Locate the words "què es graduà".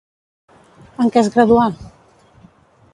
1.17-1.69